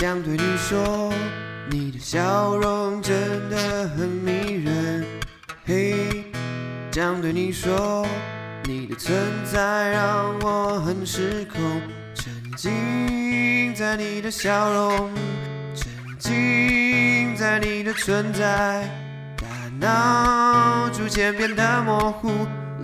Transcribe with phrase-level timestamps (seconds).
[0.00, 1.12] 想对你说，
[1.70, 5.04] 你的笑容真的很迷人。
[5.66, 6.24] 嘿，
[6.90, 8.06] 想对你说，
[8.64, 9.14] 你的存
[9.44, 11.60] 在让我很失控，
[12.14, 15.10] 沉浸在你的笑容，
[15.74, 18.88] 沉浸在你的存在，
[19.36, 19.46] 大
[19.86, 22.30] 脑逐渐变得模糊，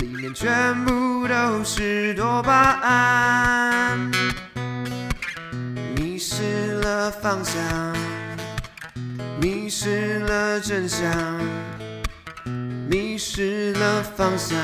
[0.01, 3.66] 里面全部都是多巴胺。
[7.11, 7.97] 方向，
[9.41, 11.05] 迷失了真相，
[12.89, 14.59] 迷失了方向，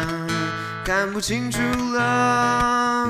[0.84, 1.60] 看不清楚
[1.94, 3.08] 了。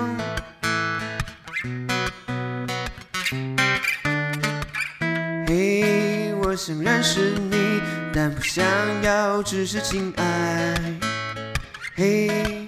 [5.46, 7.80] 嘿，我想认识你，
[8.12, 8.64] 但不想
[9.02, 10.74] 要只是情爱。
[11.94, 12.66] 嘿，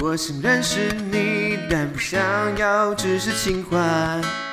[0.00, 2.20] 我想认识你，但不想
[2.56, 4.45] 要只是情怀。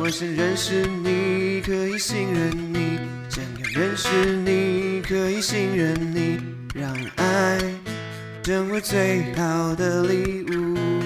[0.00, 6.38] 我想认识你，可以信任你，想要认识你，可以信任你，
[6.72, 7.58] 让爱
[8.44, 10.97] 成为最好的礼物。